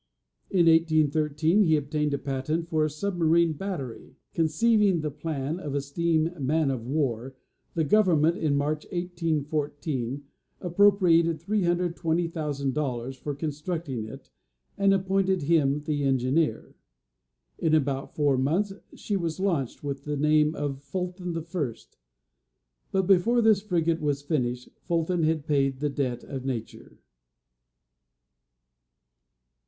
[0.49, 4.15] In 1813, he obtained a patent for a sub marine battery.
[4.33, 7.35] Conceiving the plan of a steam man of war,
[7.75, 10.23] the government, in March 1814,
[10.59, 14.31] appropriated $320,000 for constructing it,
[14.75, 16.75] and appointed him the engineer.
[17.59, 21.99] In about four months, she was launched with the name of Fulton the First;
[22.91, 26.97] but before this frigate was finished, Fulton had paid the debt of nature.